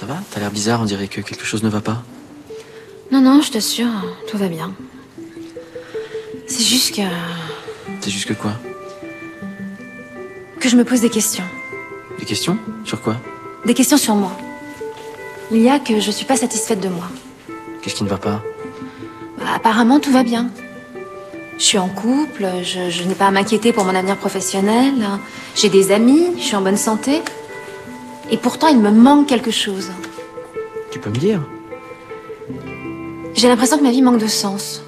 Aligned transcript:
Ça 0.00 0.06
va 0.06 0.16
T'as 0.30 0.40
l'air 0.40 0.50
bizarre, 0.50 0.80
on 0.80 0.86
dirait 0.86 1.08
que 1.08 1.20
quelque 1.20 1.44
chose 1.44 1.62
ne 1.62 1.68
va 1.68 1.82
pas. 1.82 2.02
Non, 3.12 3.20
non, 3.20 3.42
je 3.42 3.52
t'assure, 3.52 3.90
tout 4.30 4.38
va 4.38 4.48
bien. 4.48 4.72
C'est 6.46 6.64
juste 6.64 6.96
que. 6.96 7.02
C'est 8.00 8.08
juste 8.08 8.26
que 8.26 8.32
quoi? 8.32 8.52
Que 10.58 10.70
je 10.70 10.76
me 10.76 10.84
pose 10.86 11.02
des 11.02 11.10
questions. 11.10 11.44
Des 12.18 12.24
questions? 12.24 12.56
Sur 12.86 13.02
quoi? 13.02 13.16
Des 13.66 13.74
questions 13.74 13.98
sur 13.98 14.14
moi. 14.14 14.32
Il 15.50 15.60
y 15.60 15.68
a 15.68 15.78
que 15.78 16.00
je 16.00 16.10
suis 16.10 16.24
pas 16.24 16.36
satisfaite 16.36 16.80
de 16.80 16.88
moi. 16.88 17.04
Qu'est-ce 17.82 17.96
qui 17.96 18.04
ne 18.04 18.08
va 18.08 18.16
pas? 18.16 18.42
Bah, 19.36 19.52
apparemment, 19.54 20.00
tout 20.00 20.12
va 20.12 20.22
bien. 20.22 20.48
Je 21.58 21.64
suis 21.64 21.78
en 21.78 21.90
couple, 21.90 22.46
je, 22.62 22.88
je 22.88 23.02
n'ai 23.02 23.14
pas 23.14 23.26
à 23.26 23.30
m'inquiéter 23.30 23.74
pour 23.74 23.84
mon 23.84 23.94
avenir 23.94 24.16
professionnel, 24.16 24.94
j'ai 25.54 25.68
des 25.68 25.92
amis, 25.92 26.28
je 26.38 26.42
suis 26.42 26.56
en 26.56 26.62
bonne 26.62 26.78
santé. 26.78 27.20
Et 28.30 28.36
pourtant, 28.36 28.68
il 28.68 28.78
me 28.78 28.90
manque 28.90 29.26
quelque 29.26 29.50
chose. 29.50 29.90
Tu 30.90 30.98
peux 30.98 31.10
me 31.10 31.16
dire 31.16 31.42
J'ai 33.34 33.48
l'impression 33.48 33.78
que 33.78 33.82
ma 33.82 33.90
vie 33.90 34.02
manque 34.02 34.20
de 34.20 34.26
sens. 34.26 34.82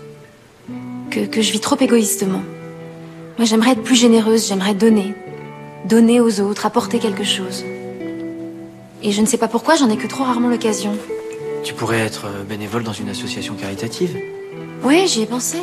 Que, 1.11 1.27
que 1.27 1.43
je 1.43 1.53
vis 1.53 1.61
trop 1.61 1.77
égoïstement. 1.79 2.43
Moi, 3.39 3.47
j'aimerais 3.47 3.73
être 3.73 3.83
plus 3.83 3.97
généreuse, 3.97 4.49
j'aimerais 4.49 4.75
donner. 4.75 5.15
Donner 5.87 6.21
aux 6.21 6.41
autres, 6.41 6.65
apporter 6.67 6.99
quelque 6.99 7.25
chose. 7.25 7.65
Et 9.03 9.11
je 9.11 9.21
ne 9.21 9.27
sais 9.27 9.37
pas 9.37 9.49
pourquoi, 9.49 9.75
j'en 9.75 9.91
ai 9.91 9.97
que 9.97 10.07
trop 10.07 10.25
rarement 10.25 10.49
l'occasion. 10.49 10.97
Tu 11.65 11.75
pourrais 11.75 11.99
être 11.99 12.27
euh, 12.27 12.45
bénévole 12.45 12.85
dans 12.85 12.93
une 12.93 13.09
association 13.09 13.55
caritative 13.55 14.17
Oui, 14.85 15.07
j'y 15.09 15.23
ai 15.23 15.27
pensé. 15.27 15.59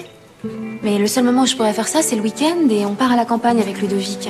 Mais 0.83 0.97
le 0.97 1.07
seul 1.07 1.23
moment 1.23 1.43
où 1.43 1.45
je 1.45 1.55
pourrais 1.55 1.73
faire 1.73 1.87
ça, 1.87 2.01
c'est 2.01 2.15
le 2.15 2.21
week-end 2.21 2.69
et 2.69 2.85
on 2.85 2.95
part 2.95 3.11
à 3.11 3.15
la 3.15 3.25
campagne 3.25 3.59
avec 3.59 3.81
Ludovic. 3.81 4.29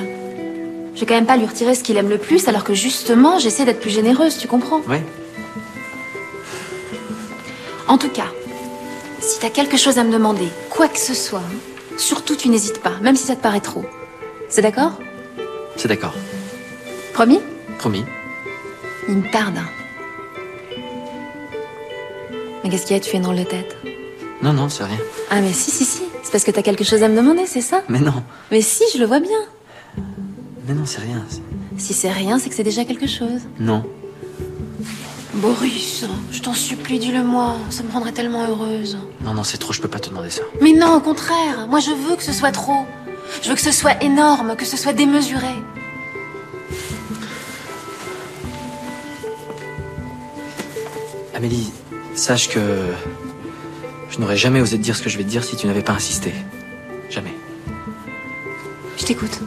Je 0.99 1.05
vais 1.05 1.07
quand 1.07 1.15
même 1.15 1.25
pas 1.25 1.37
lui 1.37 1.45
retirer 1.45 1.75
ce 1.75 1.83
qu'il 1.83 1.95
aime 1.95 2.09
le 2.09 2.17
plus, 2.17 2.49
alors 2.49 2.65
que 2.65 2.73
justement, 2.73 3.39
j'essaie 3.39 3.63
d'être 3.63 3.79
plus 3.79 3.89
généreuse, 3.89 4.37
tu 4.37 4.49
comprends? 4.49 4.81
Oui. 4.85 4.97
En 7.87 7.97
tout 7.97 8.09
cas, 8.09 8.25
si 9.21 9.39
t'as 9.39 9.49
quelque 9.49 9.77
chose 9.77 9.97
à 9.97 10.03
me 10.03 10.11
demander, 10.11 10.49
quoi 10.69 10.89
que 10.89 10.99
ce 10.99 11.13
soit, 11.13 11.39
hein, 11.39 11.95
surtout 11.95 12.35
tu 12.35 12.49
n'hésites 12.49 12.81
pas, 12.81 12.97
même 13.01 13.15
si 13.15 13.23
ça 13.23 13.37
te 13.37 13.41
paraît 13.41 13.61
trop. 13.61 13.85
C'est 14.49 14.61
d'accord? 14.61 14.91
C'est 15.77 15.87
d'accord. 15.87 16.13
Promis? 17.13 17.39
Promis. 17.77 18.03
Il 19.07 19.19
me 19.19 19.31
tarde. 19.31 19.57
Mais 22.61 22.69
qu'est-ce 22.69 22.85
qu'il 22.85 22.97
y 22.97 22.99
a 22.99 23.01
Tu 23.01 23.09
fais 23.09 23.17
une 23.17 23.23
drôle 23.23 23.37
de 23.37 23.43
tête? 23.43 23.77
Non, 24.41 24.51
non, 24.51 24.67
c'est 24.67 24.83
rien. 24.83 24.99
Ah 25.31 25.39
mais 25.39 25.53
si, 25.53 25.71
si, 25.71 25.85
si. 25.85 26.03
C'est 26.23 26.31
parce 26.33 26.43
que 26.43 26.51
t'as 26.51 26.61
quelque 26.61 26.83
chose 26.83 27.03
à 27.03 27.07
me 27.07 27.15
demander, 27.15 27.45
c'est 27.45 27.61
ça? 27.61 27.83
Mais 27.87 27.99
non. 27.99 28.21
Mais 28.51 28.59
si, 28.59 28.83
je 28.93 28.97
le 28.99 29.05
vois 29.05 29.21
bien. 29.21 29.39
Mais 30.69 30.75
non, 30.75 30.85
c'est 30.85 31.01
rien. 31.01 31.25
Si 31.77 31.95
c'est 31.95 32.11
rien, 32.11 32.37
c'est 32.37 32.47
que 32.49 32.53
c'est 32.53 32.63
déjà 32.63 32.85
quelque 32.85 33.07
chose. 33.07 33.41
Non. 33.59 33.83
Boris, 35.33 36.05
je 36.31 36.41
t'en 36.41 36.53
supplie, 36.53 36.99
dis-le-moi. 36.99 37.55
Ça 37.71 37.81
me 37.81 37.91
rendrait 37.91 38.11
tellement 38.11 38.47
heureuse. 38.47 38.99
Non, 39.25 39.33
non, 39.33 39.43
c'est 39.43 39.57
trop, 39.57 39.73
je 39.73 39.81
peux 39.81 39.87
pas 39.87 39.99
te 39.99 40.09
demander 40.09 40.29
ça. 40.29 40.43
Mais 40.61 40.73
non, 40.73 40.93
au 40.93 40.99
contraire. 40.99 41.67
Moi, 41.67 41.79
je 41.79 41.89
veux 41.89 42.15
que 42.15 42.21
ce 42.21 42.31
soit 42.31 42.51
trop. 42.51 42.85
Je 43.41 43.49
veux 43.49 43.55
que 43.55 43.61
ce 43.61 43.71
soit 43.71 44.03
énorme, 44.03 44.55
que 44.55 44.63
ce 44.63 44.77
soit 44.77 44.93
démesuré. 44.93 45.55
Amélie, 51.33 51.71
sache 52.13 52.47
que 52.47 52.59
je 54.11 54.19
n'aurais 54.19 54.37
jamais 54.37 54.61
osé 54.61 54.77
te 54.77 54.83
dire 54.83 54.95
ce 54.95 55.01
que 55.01 55.09
je 55.09 55.17
vais 55.17 55.23
te 55.23 55.29
dire 55.29 55.43
si 55.43 55.55
tu 55.55 55.65
n'avais 55.65 55.81
pas 55.81 55.93
insisté. 55.93 56.31
Jamais. 57.09 57.33
Je 58.99 59.05
t'écoute. 59.05 59.39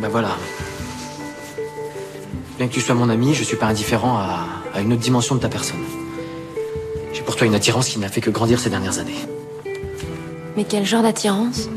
Ben 0.00 0.08
voilà. 0.08 0.30
Bien 2.56 2.68
que 2.68 2.72
tu 2.72 2.80
sois 2.80 2.94
mon 2.94 3.10
ami, 3.10 3.34
je 3.34 3.44
suis 3.44 3.56
pas 3.56 3.66
indifférent 3.66 4.16
à, 4.16 4.46
à 4.74 4.80
une 4.80 4.92
autre 4.94 5.02
dimension 5.02 5.34
de 5.34 5.40
ta 5.40 5.48
personne. 5.48 5.80
J'ai 7.12 7.22
pour 7.22 7.36
toi 7.36 7.46
une 7.46 7.54
attirance 7.54 7.88
qui 7.88 7.98
n'a 7.98 8.08
fait 8.08 8.22
que 8.22 8.30
grandir 8.30 8.58
ces 8.58 8.70
dernières 8.70 8.98
années. 8.98 9.18
Mais 10.56 10.64
quel 10.64 10.86
genre 10.86 11.02
d'attirance? 11.02 11.68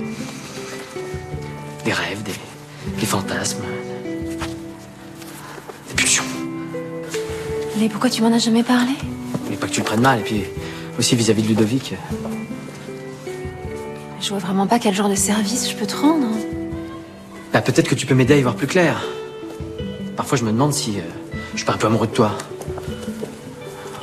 Des 1.84 1.92
rêves, 1.92 2.24
des, 2.24 2.32
des 2.98 3.06
fantasmes, 3.06 3.62
des 5.90 5.94
pulsions. 5.96 6.24
Mais 7.78 7.90
pourquoi 7.90 8.10
tu 8.10 8.22
m'en 8.22 8.32
as 8.32 8.40
jamais 8.40 8.64
parlé? 8.64 8.94
Mais 9.50 9.58
pas 9.58 9.68
que 9.68 9.74
tu 9.74 9.82
le 9.82 9.86
prennes 9.86 10.02
mal, 10.02 10.20
et 10.20 10.24
puis 10.24 10.44
aussi 10.98 11.18
vis-à-vis 11.18 11.44
de 11.44 11.50
Ludovic. 11.50 11.96
Je 14.22 14.30
vois 14.30 14.40
vraiment 14.40 14.66
pas 14.68 14.80
quel 14.80 14.94
genre 14.94 15.10
de 15.10 15.16
service 15.16 15.70
je 15.70 15.76
peux 15.76 15.86
te 15.86 15.96
rendre. 15.98 16.28
Bah, 17.54 17.62
peut-être 17.62 17.88
que 17.88 17.96
tu 17.96 18.06
peux 18.06 18.16
m'aider 18.16 18.34
à 18.34 18.38
y 18.38 18.42
voir 18.42 18.56
plus 18.56 18.68
clair. 18.68 19.02
Parfois, 20.16 20.38
je 20.38 20.44
me 20.44 20.52
demande 20.52 20.74
si 20.74 20.98
euh, 20.98 21.02
je 21.52 21.58
suis 21.58 21.66
pas 21.66 21.74
un 21.74 21.78
peu 21.78 21.88
amoureux 21.88 22.08
de 22.08 22.12
toi. 22.12 22.32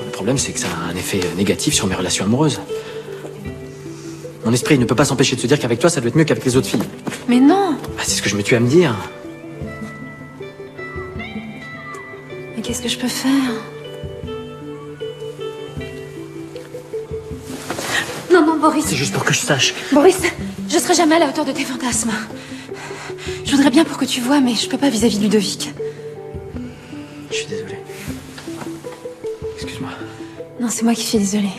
Le 0.05 0.11
problème, 0.13 0.39
c'est 0.39 0.53
que 0.53 0.61
ça 0.61 0.69
a 0.69 0.91
un 0.91 0.95
effet 0.97 1.21
euh, 1.25 1.35
négatif 1.37 1.75
sur 1.75 1.87
mes 1.87 1.95
relations 1.97 2.25
amoureuses. 2.25 2.61
Mon 4.45 4.53
esprit 4.53 4.79
ne 4.79 4.85
peut 4.85 4.95
pas 4.95 5.05
s'empêcher 5.05 5.37
de 5.37 5.41
se 5.41 5.47
dire 5.47 5.59
qu'avec 5.59 5.79
toi, 5.81 5.91
ça 5.91 6.01
doit 6.01 6.09
être 6.09 6.17
mieux 6.17 6.25
qu'avec 6.25 6.45
les 6.45 6.57
autres 6.57 6.69
filles. 6.69 6.83
Mais 7.29 7.41
non 7.41 7.73
Bah, 7.97 8.03
c'est 8.05 8.13
ce 8.13 8.23
que 8.23 8.29
je 8.29 8.37
me 8.37 8.43
tue 8.43 8.55
à 8.55 8.61
me 8.61 8.69
dire. 8.69 8.95
Mais 12.57 12.63
qu'est-ce 12.63 12.83
que 12.83 12.89
je 12.89 12.99
peux 12.99 13.09
faire? 13.09 13.51
Non, 18.33 18.47
non, 18.47 18.59
Boris. 18.59 18.85
C'est 18.87 18.97
juste 18.97 19.13
pour 19.13 19.25
que 19.25 19.33
je 19.35 19.41
sache. 19.41 19.75
Boris, 19.93 20.19
je 20.69 20.79
serai 20.79 20.95
jamais 20.95 21.17
à 21.17 21.19
la 21.19 21.29
hauteur 21.29 21.45
de 21.45 21.53
tes 21.53 21.65
fantasmes. 21.65 22.13
Je 23.61 23.65
voudrais 23.67 23.77
bien 23.77 23.85
pour 23.85 23.99
que 23.99 24.07
tu 24.07 24.23
vois, 24.23 24.41
mais 24.41 24.55
je 24.55 24.67
peux 24.71 24.79
pas 24.79 24.89
vis-à-vis 24.89 25.19
de 25.19 25.25
Ludovic. 25.25 25.75
Je 27.29 27.35
suis 27.35 27.47
désolé. 27.47 27.75
Excuse-moi. 29.55 29.91
Non, 30.59 30.69
c'est 30.71 30.83
moi 30.83 30.95
qui 30.95 31.03
suis 31.03 31.19
désolée. 31.19 31.53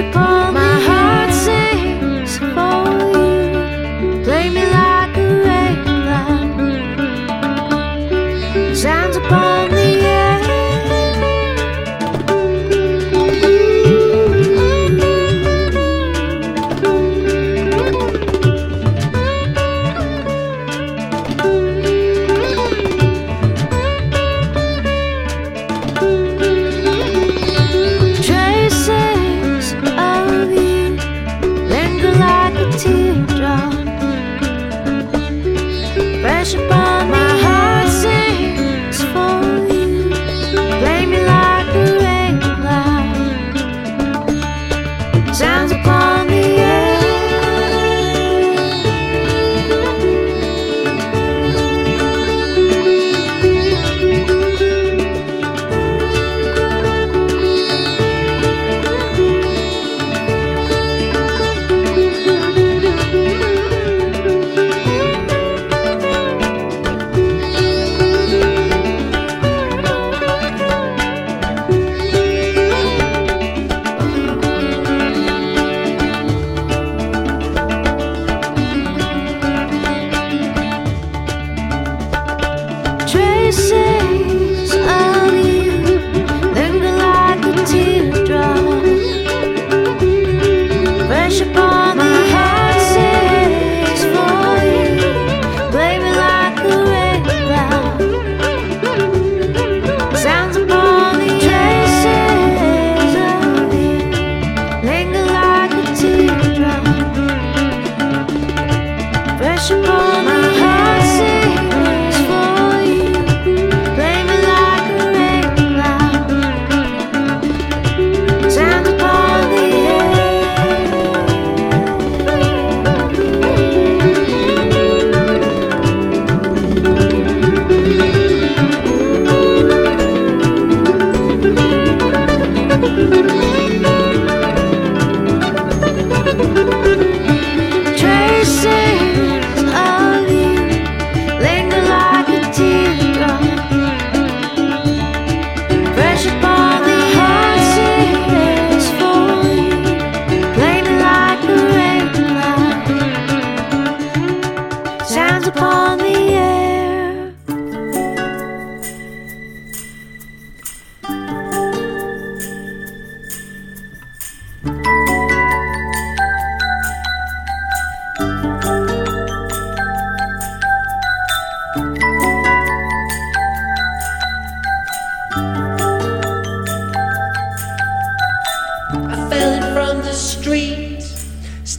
Upon 0.00 0.39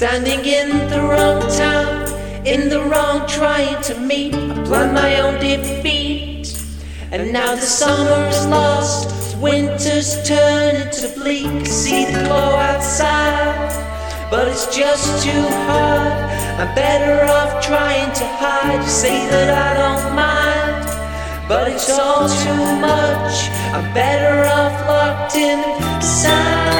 Standing 0.02 0.44
in 0.46 0.90
the 0.90 1.00
wrong 1.00 1.42
town, 1.56 2.10
in 2.44 2.70
the 2.70 2.82
wrong 2.82 3.28
trying 3.28 3.80
to 3.84 3.94
meet. 4.00 4.34
I 4.34 4.64
planned 4.64 4.96
my 4.96 5.20
own 5.22 5.40
defeat. 5.40 6.60
And 7.12 7.32
now 7.32 7.54
the 7.54 7.62
summer's 7.62 8.48
lost, 8.48 9.38
winter's 9.38 10.28
turned 10.28 10.78
into 10.78 11.08
bleak. 11.20 11.46
I 11.46 11.64
see 11.66 12.06
the 12.06 12.24
glow 12.24 12.56
outside, 12.56 13.70
but 14.32 14.48
it's 14.48 14.76
just 14.76 15.24
too 15.24 15.44
hard. 15.70 16.12
I'm 16.60 16.74
better 16.74 17.32
off 17.32 17.64
trying 17.64 18.12
to 18.12 18.26
hide. 18.42 18.82
You 18.82 18.90
say 18.90 19.28
that 19.30 19.50
I 19.54 19.76
don't 19.84 20.16
mind, 20.16 21.48
but 21.48 21.68
it's 21.72 21.92
all 22.00 22.28
too 22.28 22.66
much. 22.82 23.52
I'm 23.72 23.94
better 23.94 24.48
off 24.50 24.74
locked 24.88 25.36
inside. 25.36 26.72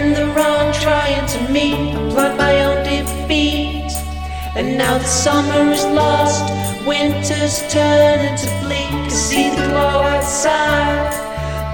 In 0.00 0.14
the 0.14 0.26
wrong 0.34 0.72
trying 0.72 1.26
to 1.26 1.38
meet, 1.52 1.76
plot 2.10 2.36
my 2.38 2.54
own 2.64 2.82
defeat. 2.84 3.92
And 4.56 4.78
now 4.78 4.96
the 4.98 5.12
summer 5.24 5.70
is 5.70 5.84
lost, 5.84 6.44
winter's 6.86 7.58
turning 7.72 8.36
to 8.42 8.48
bleak. 8.62 8.92
I 8.92 9.08
see 9.08 9.50
the 9.50 9.66
glow 9.68 10.00
outside, 10.14 11.12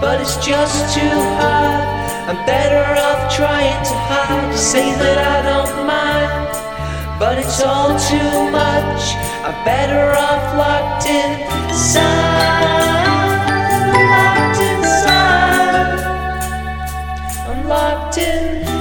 but 0.01 0.21
it's 0.21 0.37
just 0.45 0.95
too 0.95 1.17
hard. 1.39 1.83
I'm 2.29 2.41
better 2.45 2.85
off 3.07 3.21
trying 3.35 3.83
to 3.91 3.95
hide. 4.11 4.51
You 4.51 4.59
say 4.59 4.87
that 5.03 5.19
I 5.35 5.39
don't 5.51 5.75
mind, 5.87 6.53
but 7.21 7.39
it's 7.39 7.63
all 7.63 7.93
too 8.11 8.33
much. 8.51 9.03
I'm 9.47 9.57
better 9.65 10.05
off 10.27 10.45
locked 10.59 11.07
inside. 11.07 12.86
locked 17.69 18.19
in. 18.19 18.76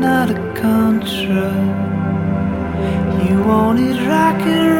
not 0.00 0.30
a 0.30 0.38
country. 0.54 1.34
You 3.28 3.42
wanted 3.42 3.96
rock 4.06 4.40
and 4.42 4.68
roll. 4.70 4.77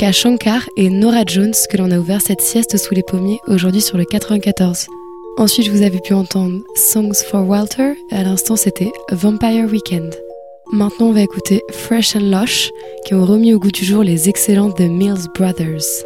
Anushka 0.00 0.12
Shankar 0.12 0.68
et 0.76 0.90
Nora 0.90 1.24
Jones 1.26 1.54
que 1.68 1.76
l'on 1.76 1.90
a 1.90 1.98
ouvert 1.98 2.20
cette 2.20 2.40
sieste 2.40 2.76
sous 2.76 2.94
les 2.94 3.02
pommiers 3.02 3.40
aujourd'hui 3.48 3.80
sur 3.80 3.96
le 3.96 4.04
94. 4.04 4.86
Ensuite, 5.38 5.68
vous 5.68 5.82
avez 5.82 5.98
pu 5.98 6.12
entendre 6.12 6.60
Songs 6.76 7.14
for 7.28 7.48
Walter 7.48 7.94
à 8.10 8.22
l'instant 8.22 8.56
c'était 8.56 8.92
Vampire 9.10 9.66
Weekend. 9.66 10.14
Maintenant, 10.72 11.06
on 11.06 11.12
va 11.12 11.22
écouter 11.22 11.62
Fresh 11.70 12.14
and 12.14 12.30
Lush 12.30 12.70
qui 13.06 13.14
ont 13.14 13.24
remis 13.24 13.54
au 13.54 13.58
goût 13.58 13.72
du 13.72 13.84
jour 13.84 14.02
les 14.04 14.28
excellents 14.28 14.70
The 14.70 14.82
Mills 14.82 15.26
Brothers. 15.34 16.04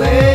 away. 0.00 0.29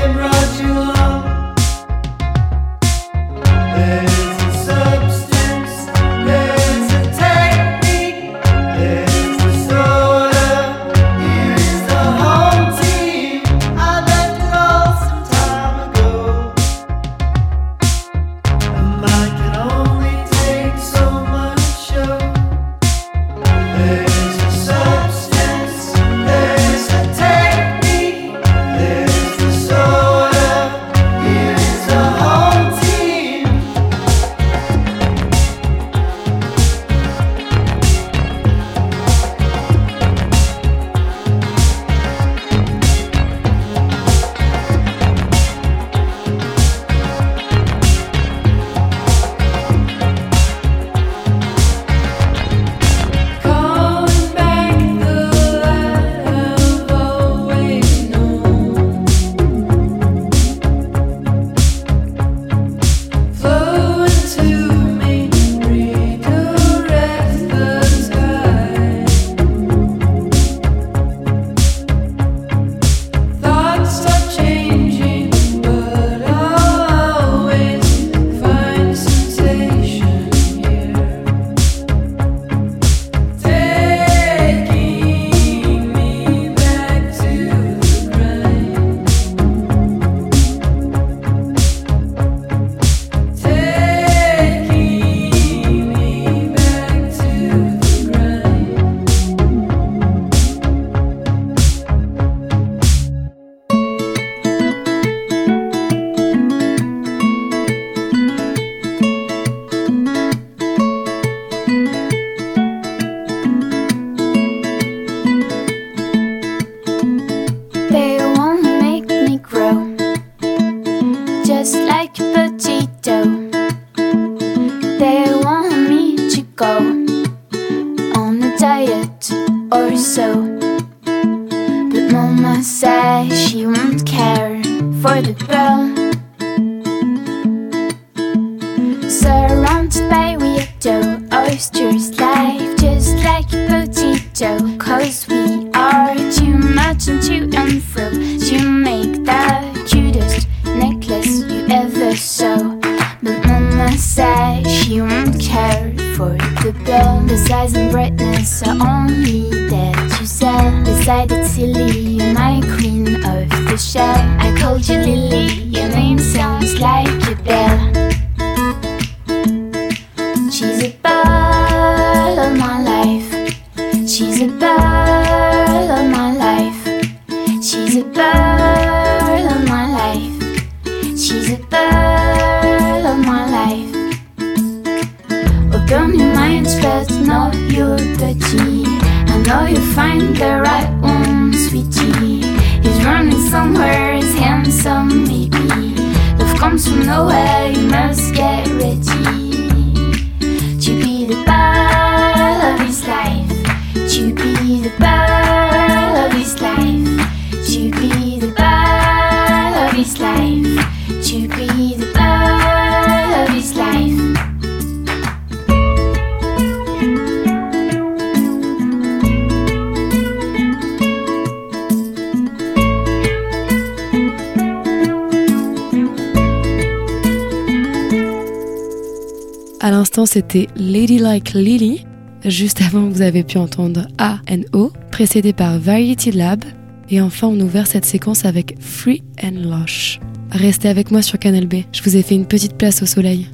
c'était 230.23 230.67
Ladylike 230.77 231.53
Lily. 231.53 232.05
Juste 232.45 232.81
avant, 232.81 233.09
vous 233.09 233.21
avez 233.21 233.43
pu 233.43 233.57
entendre 233.57 234.07
A 234.17 234.37
O, 234.71 234.93
précédé 235.11 235.51
par 235.51 235.77
Variety 235.77 236.31
Lab. 236.31 236.63
Et 237.09 237.19
enfin, 237.19 237.47
on 237.47 237.59
ouvre 237.59 237.85
cette 237.85 238.05
séquence 238.05 238.45
avec 238.45 238.77
Free 238.79 239.23
and 239.43 239.57
Lush. 239.65 240.21
Restez 240.51 240.87
avec 240.87 241.11
moi 241.11 241.21
sur 241.21 241.37
Canal 241.37 241.67
B, 241.67 241.81
je 241.91 242.01
vous 242.01 242.15
ai 242.15 242.21
fait 242.21 242.35
une 242.35 242.45
petite 242.45 242.77
place 242.77 243.01
au 243.01 243.05
soleil. 243.05 243.49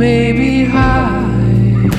maybe 0.00 0.64
high, 0.64 1.90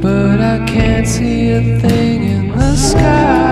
but 0.00 0.40
I 0.40 0.64
can't 0.66 1.06
see 1.06 1.50
a 1.50 1.78
thing 1.80 2.22
in 2.24 2.48
the 2.56 2.74
sky. 2.74 3.49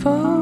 fall. 0.00 0.39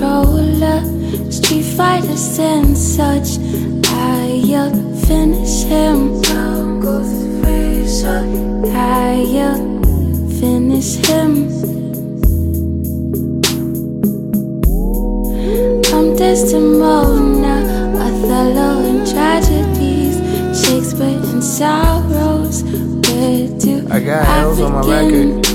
Controller. 0.00 0.80
Street 1.30 1.62
Fighters 1.62 2.38
and 2.38 2.76
such. 2.76 3.38
I 3.86 4.40
yelled, 4.44 4.74
finish 5.06 5.64
him. 5.64 6.20
Down 6.22 6.80
goes 6.80 7.10
the 7.22 7.46
razor. 7.46 8.24
I 8.74 9.14
yelled, 9.14 9.86
finish 10.40 10.94
him. 11.06 11.48
I'm 15.92 16.16
Desdemona, 16.16 17.56
Othello 17.96 18.70
and 18.88 19.06
tragedies, 19.06 20.16
Shakespeare 20.64 21.20
and 21.32 21.44
sorrows. 21.44 22.62
Where 22.62 23.48
do 23.58 23.86
I 23.90 24.00
got 24.00 24.26
L's 24.38 24.60
on 24.60 24.72
my 24.72 24.80
record. 24.80 25.46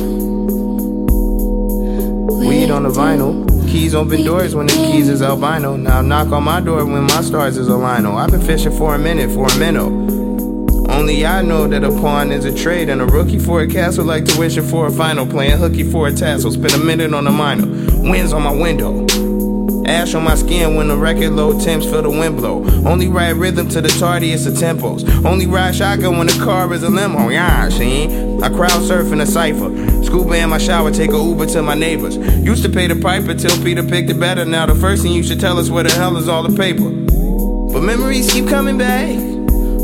Weed 2.47 2.69
on 2.69 2.83
the 2.83 2.89
vinyl. 2.89 3.44
Keys 3.75 3.93
open 3.93 4.23
doors 4.23 4.55
when 4.55 4.67
the 4.67 4.73
keys 4.73 5.09
is 5.09 5.21
albino. 5.21 5.75
Now 5.75 5.99
knock 5.99 6.29
on 6.29 6.45
my 6.45 6.61
door 6.61 6.85
when 6.85 7.03
my 7.03 7.21
stars 7.21 7.57
is 7.57 7.67
a 7.67 7.75
lino. 7.75 8.15
I've 8.15 8.31
been 8.31 8.39
fishing 8.39 8.71
for 8.71 8.95
a 8.95 8.97
minute, 8.97 9.29
for 9.31 9.47
a 9.47 9.59
minnow. 9.59 9.87
Only 10.89 11.25
I 11.25 11.41
know 11.41 11.67
that 11.67 11.83
a 11.83 11.89
pawn 11.89 12.31
is 12.31 12.45
a 12.45 12.55
trade 12.55 12.87
and 12.87 13.01
a 13.01 13.05
rookie 13.05 13.37
for 13.37 13.59
a 13.63 13.67
castle 13.67 14.05
like 14.05 14.23
tuition 14.23 14.65
for 14.65 14.87
a 14.87 14.91
final. 14.91 15.27
Playing 15.27 15.57
hooky 15.57 15.83
for 15.83 16.07
a 16.07 16.13
tassel. 16.13 16.51
Spend 16.51 16.71
a 16.71 16.77
minute 16.77 17.13
on 17.13 17.27
a 17.27 17.31
minor. 17.31 17.67
Winds 18.09 18.31
on 18.31 18.43
my 18.43 18.53
window. 18.53 19.05
Ash 19.85 20.15
on 20.15 20.23
my 20.23 20.35
skin 20.35 20.75
when 20.75 20.87
the 20.87 20.95
record 20.95 21.31
low 21.31 21.59
temps 21.59 21.85
feel 21.85 22.01
the 22.01 22.09
wind 22.09 22.37
blow. 22.37 22.63
Only 22.87 23.09
ride 23.09 23.35
rhythm 23.35 23.67
to 23.69 23.81
the 23.81 23.89
tardiest 23.89 24.47
of 24.47 24.53
tempos. 24.53 25.03
Only 25.25 25.47
ride 25.47 25.75
shotgun 25.75 26.17
when 26.17 26.27
the 26.27 26.41
car 26.41 26.73
is 26.73 26.81
a 26.81 26.89
limo. 26.89 27.27
Yeah, 27.27 27.67
see? 27.67 28.05
I 28.41 28.47
crowd 28.47 28.81
surf 28.83 29.11
in 29.11 29.19
a 29.19 29.25
cipher. 29.25 29.67
Scuba 30.05 30.35
in 30.35 30.49
my 30.49 30.57
shower, 30.57 30.91
take 30.91 31.11
a 31.11 31.17
Uber 31.17 31.47
to 31.47 31.61
my 31.61 31.73
neighbors. 31.73 32.17
Used 32.17 32.63
to 32.63 32.69
pay 32.69 32.87
the 32.87 32.95
piper 32.95 33.33
till 33.33 33.61
Peter 33.63 33.83
picked 33.83 34.09
it 34.09 34.19
better. 34.19 34.45
Now 34.45 34.65
the 34.65 34.75
first 34.75 35.03
thing 35.03 35.11
you 35.11 35.23
should 35.23 35.39
tell 35.39 35.57
us 35.57 35.69
where 35.69 35.83
the 35.83 35.91
hell 35.93 36.15
is 36.17 36.29
all 36.29 36.43
the 36.43 36.55
paper. 36.55 36.89
But 37.73 37.81
memories 37.81 38.31
keep 38.31 38.47
coming 38.47 38.77
back. 38.77 39.17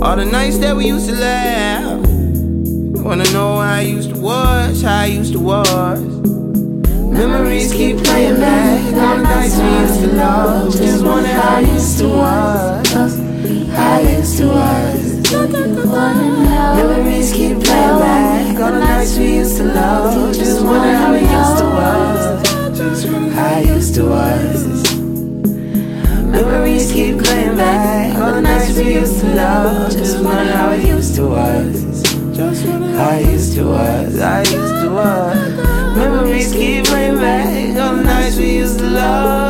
All 0.01 0.15
the 0.15 0.26
nights 0.26 0.57
that 0.59 0.76
we 0.76 0.88
used 0.88 1.07
to 1.09 1.15
laugh. 1.15 1.99
Wanna 3.03 3.24
know 3.32 3.55
how 3.55 3.78
I 3.78 3.82
used 3.82 4.11
to 4.13 4.19
was, 4.19 4.82
how 4.84 5.01
I 5.01 5.05
used 5.07 5.34
to 5.34 5.39
was. 5.39 5.99
Memories 7.11 7.74
keep 7.74 7.97
playing 8.03 8.36
back. 8.36 8.93
All 8.95 9.17
the 9.17 9.24
nights 9.24 9.57
we 9.57 9.69
used 9.82 9.99
to 10.01 10.07
love. 10.15 10.72
Just 10.72 11.03
wonder 11.03 11.30
how 11.30 11.57
I 11.57 11.59
used 11.61 11.97
to 11.99 12.07
was. 12.07 12.88
How 13.74 13.97
I 13.97 14.17
used 14.17 14.38
to 14.38 14.47
was. 14.47 15.01
Memories 15.32 17.32
keep 17.32 17.64
playing 17.64 18.00
back. 18.00 18.60
All 18.60 18.74
the 18.74 18.80
nights 18.80 19.18
we 19.18 19.36
used 19.36 19.56
to 19.58 19.64
love. 19.64 20.36
Just 20.36 20.62
wonder 20.62 20.94
how 20.94 21.14
we 21.14 21.22
used 21.22 21.58
to 21.60 21.64
was. 21.64 23.34
How 23.34 23.60
used 23.60 23.96
to 23.96 24.10
was. 24.10 24.94
Memories 26.26 26.92
keep 26.92 27.24
playing 27.24 27.56
back. 27.56 28.18
All 28.18 28.34
the 28.34 28.42
nights 28.42 28.78
we 28.78 28.96
used 28.96 29.22
to 29.22 29.28
love. 29.34 29.94
Just 29.94 30.22
wonder 30.22 30.52
how 30.52 30.72
it 30.72 30.86
used 30.86 31.16
to 31.16 31.28
was. 31.28 32.04
I 32.98 33.20
used 33.20 33.56
to 33.56 33.64
was. 33.64 34.20
I 34.20 34.40
used 34.40 34.82
to 34.84 34.90
was. 34.92 35.96
Memories 35.96 36.52
keep 36.52 36.84
playing 36.86 37.16
back. 37.16 37.78
All 37.78 37.96
the 37.96 38.04
nights 38.04 38.36
we 38.36 38.58
used 38.58 38.80
to 38.80 38.86
love. 38.86 39.41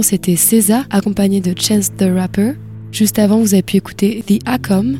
C'était 0.00 0.36
César 0.36 0.84
accompagné 0.90 1.40
de 1.40 1.52
Chance 1.58 1.90
the 1.96 2.06
Rapper. 2.14 2.52
Juste 2.92 3.18
avant, 3.18 3.40
vous 3.40 3.54
avez 3.54 3.62
pu 3.62 3.76
écouter 3.76 4.22
The 4.26 4.38
Acom 4.46 4.98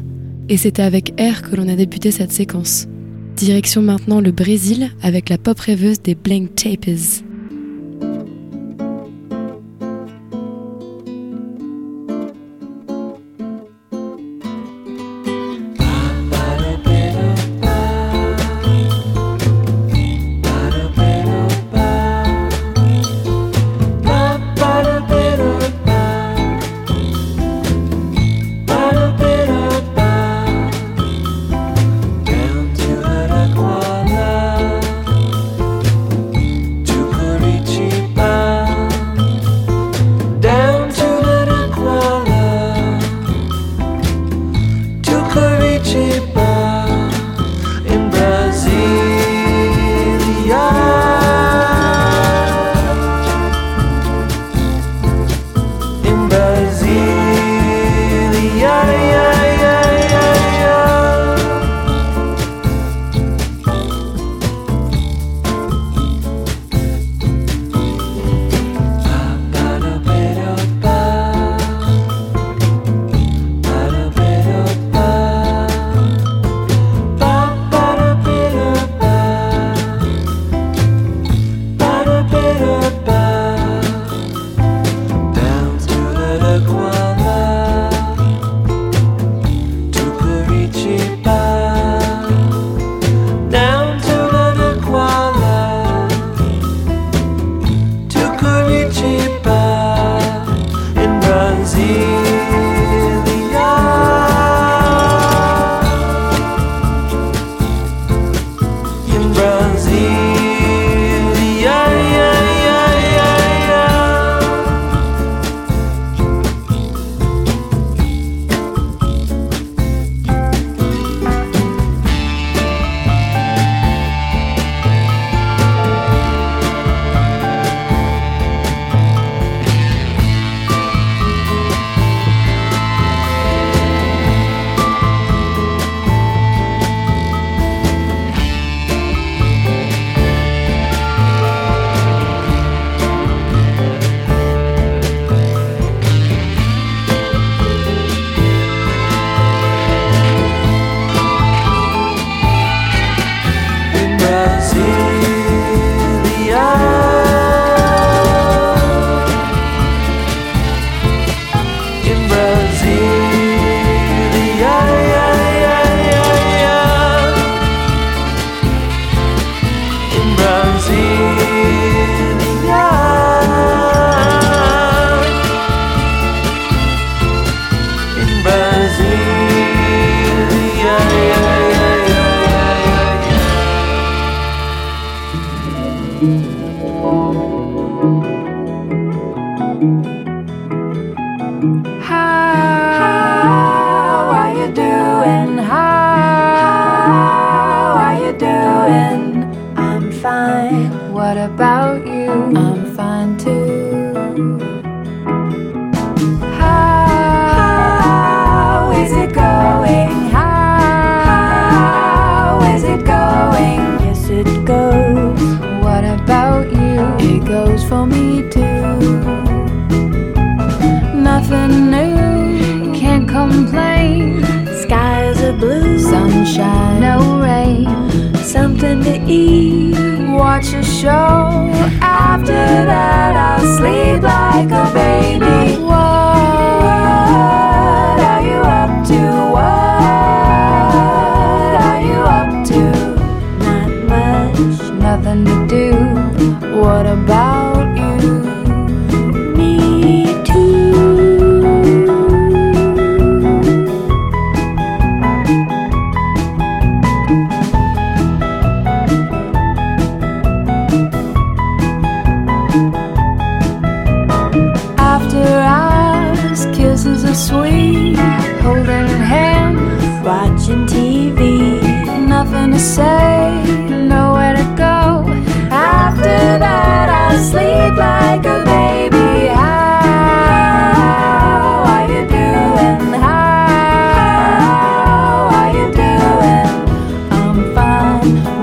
et 0.49 0.57
c'était 0.57 0.83
avec 0.83 1.15
R 1.21 1.43
que 1.43 1.55
l'on 1.55 1.69
a 1.69 1.77
débuté 1.77 2.11
cette 2.11 2.33
séquence. 2.33 2.87
Direction 3.37 3.83
maintenant 3.83 4.21
le 4.21 4.33
Brésil 4.33 4.91
avec 5.03 5.29
la 5.29 5.39
pop 5.39 5.59
rêveuse 5.59 6.03
des 6.03 6.17
Blank 6.17 6.55
Tapers. 6.57 7.23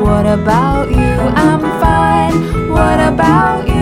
What 0.07 0.25
about 0.25 0.89
you? 0.89 1.17
I'm 1.35 1.59
fine. 1.81 2.69
What 2.69 2.97
about 2.97 3.67
you? 3.67 3.76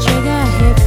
trigger 0.00 0.44
hit 0.58 0.77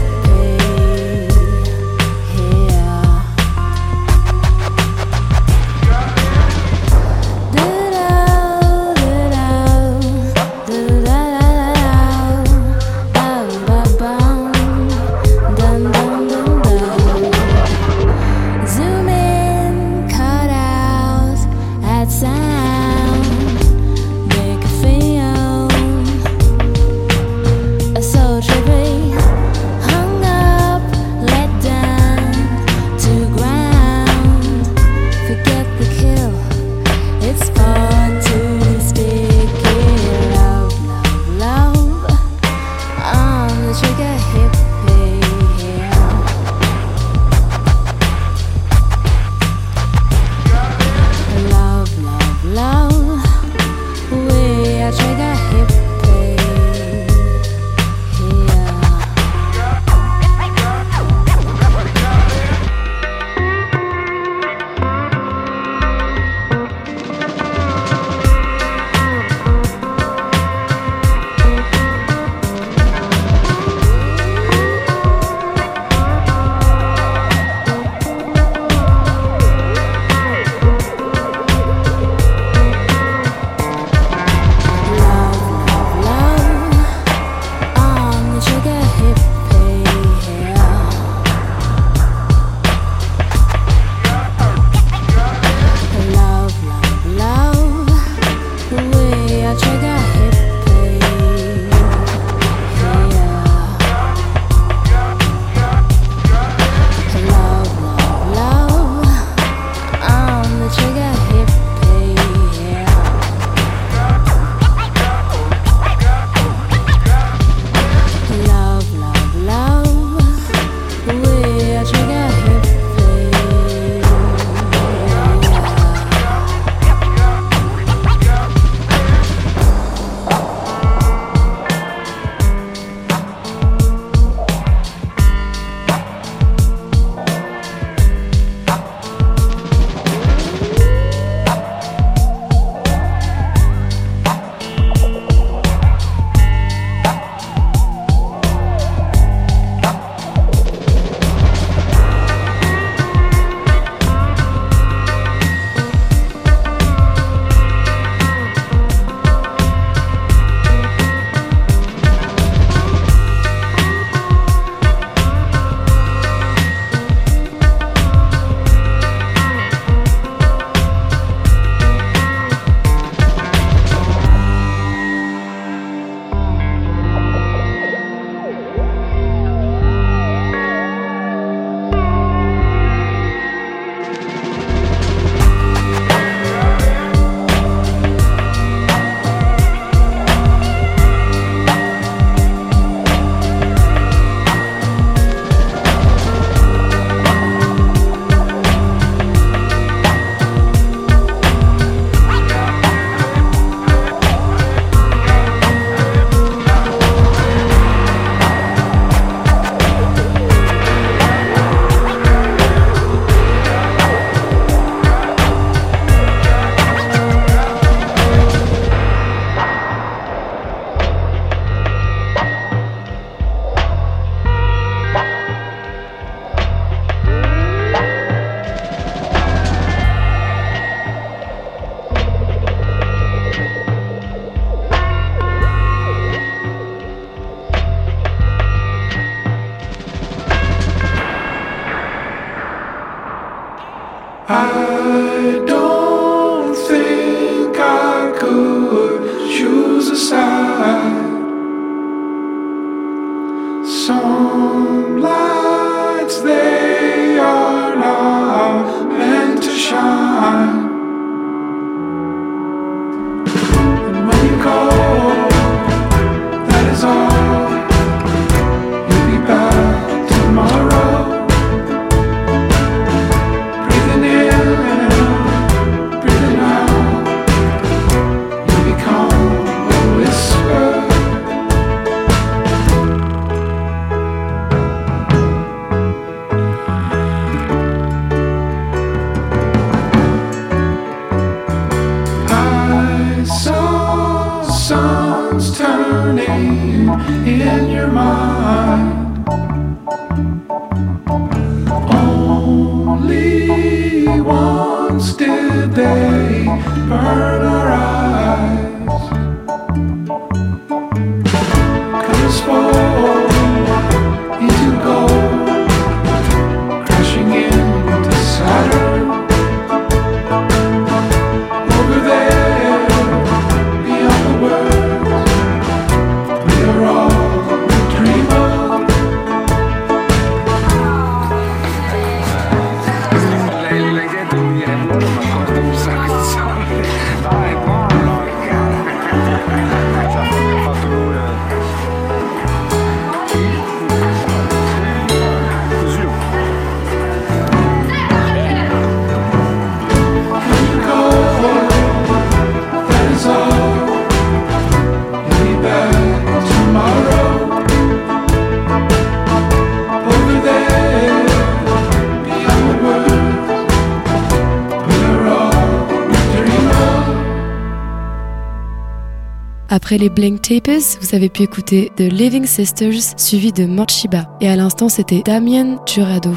Après 370.12 370.26
les 370.26 370.30
Blank 370.30 370.62
Tapes, 370.62 371.22
vous 371.22 371.36
avez 371.36 371.48
pu 371.48 371.62
écouter 371.62 372.12
The 372.18 372.24
Living 372.24 372.66
Sisters 372.66 373.40
suivi 373.40 373.72
de 373.72 373.86
Morchiba. 373.86 374.44
Et 374.60 374.68
à 374.68 374.76
l'instant, 374.76 375.08
c'était 375.08 375.42
Damien 375.42 375.96
Jurado. 376.06 376.52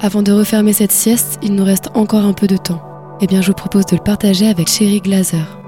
Avant 0.00 0.22
de 0.22 0.30
refermer 0.30 0.72
cette 0.72 0.92
sieste, 0.92 1.40
il 1.42 1.56
nous 1.56 1.64
reste 1.64 1.90
encore 1.94 2.24
un 2.24 2.32
peu 2.32 2.46
de 2.46 2.56
temps. 2.56 2.80
Eh 3.20 3.26
bien, 3.26 3.42
je 3.42 3.48
vous 3.48 3.54
propose 3.54 3.86
de 3.86 3.96
le 3.96 4.02
partager 4.04 4.46
avec 4.46 4.68
Sherry 4.68 5.00
Glazer. 5.00 5.58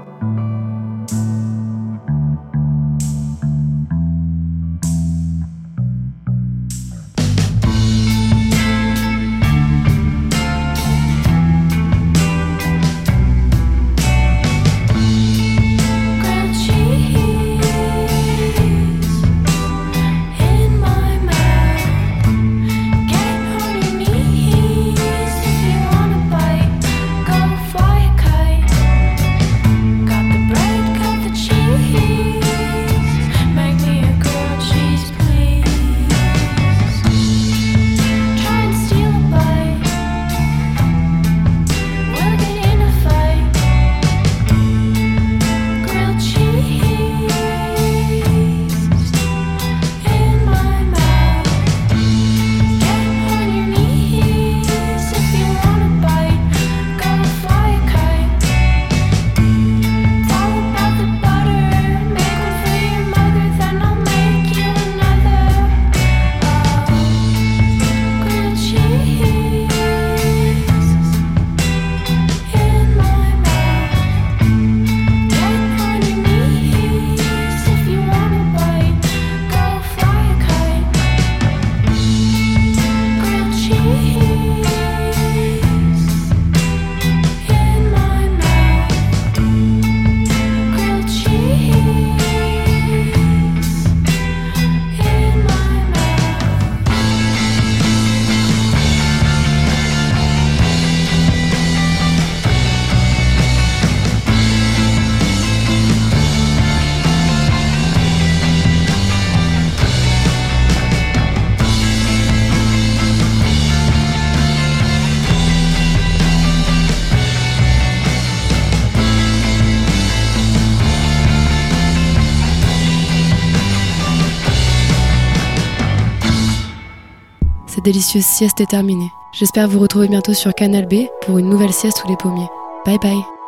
Cette 127.79 127.85
délicieuse 127.85 128.25
sieste 128.25 128.59
est 128.59 128.71
terminée. 128.71 129.13
J'espère 129.31 129.69
vous 129.69 129.79
retrouver 129.79 130.09
bientôt 130.09 130.33
sur 130.33 130.53
Canal 130.53 130.85
B 130.85 131.05
pour 131.21 131.37
une 131.37 131.47
nouvelle 131.47 131.71
sieste 131.71 131.99
sous 131.99 132.09
les 132.09 132.17
pommiers. 132.17 132.49
Bye 132.85 132.99
bye 133.01 133.38